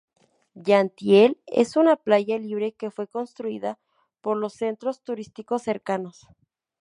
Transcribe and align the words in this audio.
Jan 0.55 0.89
Thiel 0.89 1.37
es 1.45 1.75
una 1.77 1.95
playa 1.95 2.39
libre 2.39 2.71
que 2.73 2.89
fue 2.89 3.07
construida 3.07 3.77
por 4.21 4.35
los 4.35 4.53
centros 4.53 5.03
turísticos 5.03 5.61
cercanos. 5.61 6.25